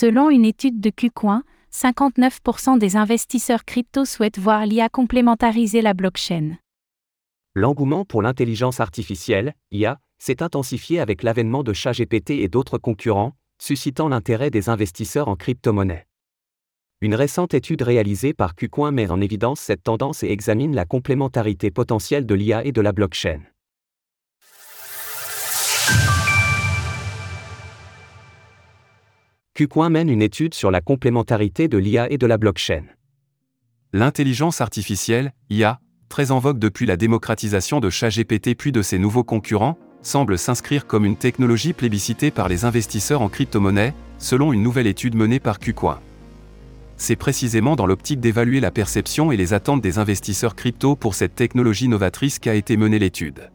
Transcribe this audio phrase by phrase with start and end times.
[0.00, 1.42] Selon une étude de QCoin,
[1.74, 6.56] 59% des investisseurs crypto souhaitent voir l'IA complémentariser la blockchain.
[7.54, 14.08] L'engouement pour l'intelligence artificielle, IA, s'est intensifié avec l'avènement de ChatGPT et d'autres concurrents, suscitant
[14.08, 16.06] l'intérêt des investisseurs en crypto-monnaie.
[17.02, 21.70] Une récente étude réalisée par QCoin met en évidence cette tendance et examine la complémentarité
[21.70, 23.42] potentielle de l'IA et de la blockchain.
[29.60, 32.84] QCoin mène une étude sur la complémentarité de l'IA et de la blockchain.
[33.92, 39.22] L'intelligence artificielle, IA, très en vogue depuis la démocratisation de ChatGPT puis de ses nouveaux
[39.22, 44.86] concurrents, semble s'inscrire comme une technologie plébiscitée par les investisseurs en crypto-monnaie, selon une nouvelle
[44.86, 46.00] étude menée par QCoin.
[46.96, 51.34] C'est précisément dans l'optique d'évaluer la perception et les attentes des investisseurs crypto pour cette
[51.34, 53.50] technologie novatrice qu'a été menée l'étude.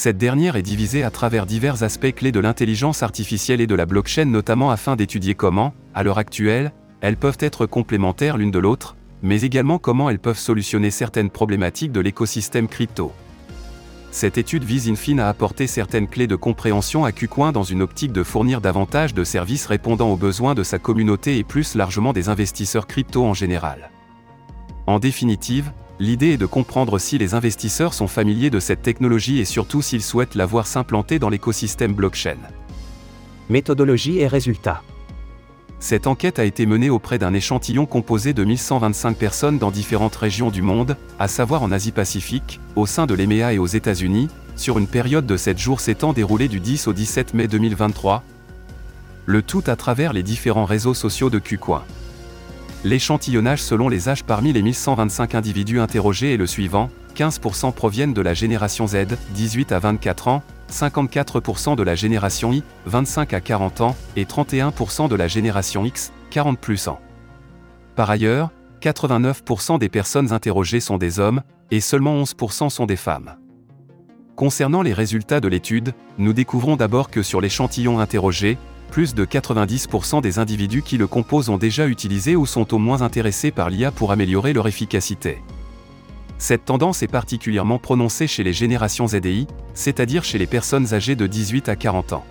[0.00, 3.84] Cette dernière est divisée à travers divers aspects clés de l'intelligence artificielle et de la
[3.84, 8.94] blockchain notamment afin d'étudier comment, à l'heure actuelle, elles peuvent être complémentaires l'une de l'autre,
[9.22, 13.10] mais également comment elles peuvent solutionner certaines problématiques de l'écosystème crypto.
[14.12, 17.82] Cette étude vise in fine à apporter certaines clés de compréhension à QCoin dans une
[17.82, 22.12] optique de fournir davantage de services répondant aux besoins de sa communauté et plus largement
[22.12, 23.90] des investisseurs crypto en général.
[24.86, 29.44] En définitive, L'idée est de comprendre si les investisseurs sont familiers de cette technologie et
[29.44, 32.36] surtout s'ils souhaitent la voir s'implanter dans l'écosystème blockchain.
[33.48, 34.82] Méthodologie et résultats.
[35.80, 40.50] Cette enquête a été menée auprès d'un échantillon composé de 1125 personnes dans différentes régions
[40.50, 44.88] du monde, à savoir en Asie-Pacifique, au sein de l'EMEA et aux États-Unis, sur une
[44.88, 48.22] période de 7 jours s'étant déroulée du 10 au 17 mai 2023.
[49.26, 51.84] Le tout à travers les différents réseaux sociaux de QCoin.
[52.84, 58.20] L'échantillonnage selon les âges parmi les 1125 individus interrogés est le suivant 15% proviennent de
[58.20, 63.80] la génération Z, 18 à 24 ans, 54% de la génération Y, 25 à 40
[63.80, 67.00] ans, et 31% de la génération X, 40 plus ans.
[67.96, 73.34] Par ailleurs, 89% des personnes interrogées sont des hommes, et seulement 11% sont des femmes.
[74.36, 80.20] Concernant les résultats de l'étude, nous découvrons d'abord que sur l'échantillon interrogé, plus de 90%
[80.20, 83.90] des individus qui le composent ont déjà utilisé ou sont au moins intéressés par l'IA
[83.90, 85.38] pour améliorer leur efficacité.
[86.38, 91.26] Cette tendance est particulièrement prononcée chez les générations ZDI, c'est-à-dire chez les personnes âgées de
[91.26, 92.24] 18 à 40 ans.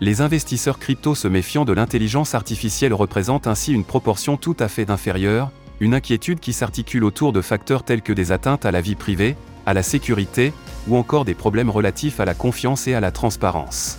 [0.00, 4.90] Les investisseurs crypto se méfiant de l'intelligence artificielle représentent ainsi une proportion tout à fait
[4.90, 5.50] inférieure,
[5.80, 9.36] une inquiétude qui s'articule autour de facteurs tels que des atteintes à la vie privée,
[9.64, 10.52] à la sécurité,
[10.86, 13.98] ou encore des problèmes relatifs à la confiance et à la transparence.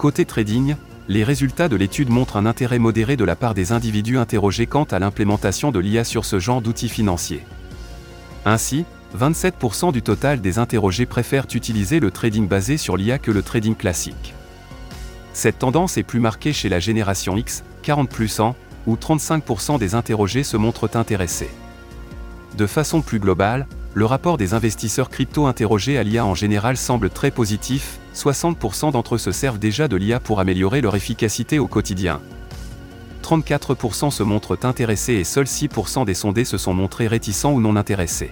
[0.00, 0.76] Côté trading,
[1.08, 4.84] les résultats de l'étude montrent un intérêt modéré de la part des individus interrogés quant
[4.84, 7.44] à l'implémentation de l'IA sur ce genre d'outils financiers.
[8.46, 13.42] Ainsi, 27% du total des interrogés préfèrent utiliser le trading basé sur l'IA que le
[13.42, 14.32] trading classique.
[15.34, 18.56] Cette tendance est plus marquée chez la génération X, 40 plus ans,
[18.86, 21.50] où 35% des interrogés se montrent intéressés.
[22.56, 27.10] De façon plus globale, le rapport des investisseurs crypto interrogés à l'IA en général semble
[27.10, 31.66] très positif, 60% d'entre eux se servent déjà de l'IA pour améliorer leur efficacité au
[31.66, 32.20] quotidien.
[33.24, 37.74] 34% se montrent intéressés et seuls 6% des sondés se sont montrés réticents ou non
[37.74, 38.30] intéressés.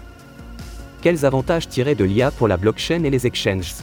[1.01, 3.75] Quels avantages tirer de l'IA pour la blockchain et les exchanges?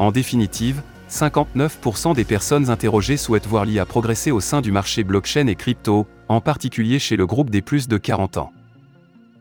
[0.00, 5.46] En définitive, 59% des personnes interrogées souhaitent voir l'IA progresser au sein du marché blockchain
[5.46, 8.52] et crypto, en particulier chez le groupe des plus de 40 ans.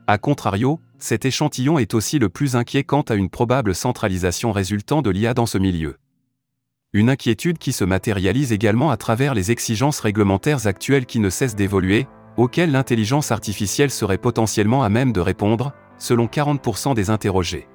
[0.05, 5.01] A contrario, cet échantillon est aussi le plus inquiet quant à une probable centralisation résultant
[5.01, 5.97] de l'IA dans ce milieu.
[6.93, 11.57] Une inquiétude qui se matérialise également à travers les exigences réglementaires actuelles qui ne cessent
[11.57, 17.67] d'évoluer, auxquelles l'intelligence artificielle serait potentiellement à même de répondre, selon 40% des interrogés.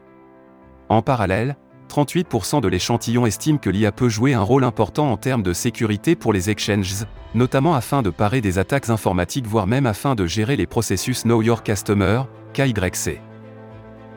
[0.89, 5.43] En parallèle, 38% de l'échantillon estime que l'IA peut jouer un rôle important en termes
[5.43, 7.05] de sécurité pour les exchanges,
[7.35, 11.43] notamment afin de parer des attaques informatiques voire même afin de gérer les processus Know
[11.43, 12.23] Your Customer,
[12.53, 13.21] KYC.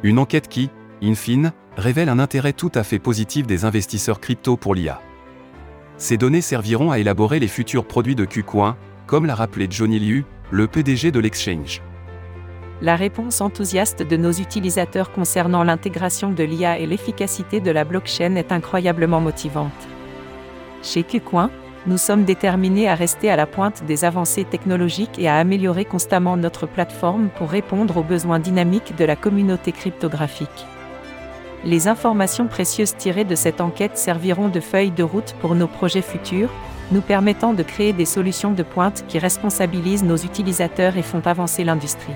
[0.04, 0.70] Une enquête qui,
[1.02, 5.02] in fine, révèle un intérêt tout à fait positif des investisseurs crypto pour l'IA.
[5.98, 8.76] Ces données serviront à élaborer les futurs produits de QCoin,
[9.08, 11.82] comme l'a rappelé Johnny Liu, le PDG de l'exchange.
[12.82, 18.36] La réponse enthousiaste de nos utilisateurs concernant l'intégration de l'IA et l'efficacité de la blockchain
[18.36, 19.72] est incroyablement motivante.
[20.82, 21.52] Chez QCoin,
[21.86, 26.38] nous sommes déterminés à rester à la pointe des avancées technologiques et à améliorer constamment
[26.38, 30.66] notre plateforme pour répondre aux besoins dynamiques de la communauté cryptographique.
[31.64, 36.02] Les informations précieuses tirées de cette enquête serviront de feuille de route pour nos projets
[36.02, 36.50] futurs,
[36.92, 41.64] nous permettant de créer des solutions de pointe qui responsabilisent nos utilisateurs et font avancer
[41.64, 42.16] l'industrie.